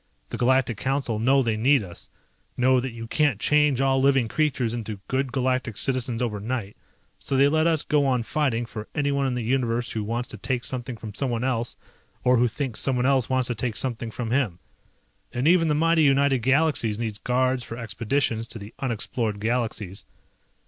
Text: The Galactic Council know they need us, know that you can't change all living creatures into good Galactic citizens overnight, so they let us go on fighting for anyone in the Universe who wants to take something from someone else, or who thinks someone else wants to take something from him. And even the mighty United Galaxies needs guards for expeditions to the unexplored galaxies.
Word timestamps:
The 0.29 0.37
Galactic 0.39 0.77
Council 0.77 1.19
know 1.19 1.43
they 1.43 1.55
need 1.55 1.83
us, 1.83 2.09
know 2.57 2.79
that 2.79 2.89
you 2.89 3.05
can't 3.05 3.39
change 3.39 3.79
all 3.81 4.01
living 4.01 4.27
creatures 4.27 4.73
into 4.73 4.99
good 5.07 5.31
Galactic 5.31 5.77
citizens 5.77 6.23
overnight, 6.23 6.75
so 7.19 7.37
they 7.37 7.47
let 7.47 7.67
us 7.67 7.83
go 7.83 8.03
on 8.07 8.23
fighting 8.23 8.65
for 8.65 8.87
anyone 8.95 9.27
in 9.27 9.35
the 9.35 9.43
Universe 9.43 9.91
who 9.91 10.03
wants 10.03 10.27
to 10.29 10.37
take 10.37 10.63
something 10.63 10.97
from 10.97 11.13
someone 11.13 11.43
else, 11.43 11.77
or 12.23 12.37
who 12.37 12.47
thinks 12.47 12.79
someone 12.79 13.05
else 13.05 13.29
wants 13.29 13.45
to 13.49 13.53
take 13.53 13.75
something 13.75 14.09
from 14.09 14.31
him. 14.31 14.57
And 15.31 15.47
even 15.47 15.67
the 15.67 15.75
mighty 15.75 16.01
United 16.01 16.39
Galaxies 16.39 16.97
needs 16.97 17.19
guards 17.19 17.63
for 17.63 17.77
expeditions 17.77 18.47
to 18.47 18.57
the 18.57 18.73
unexplored 18.79 19.39
galaxies. 19.39 20.03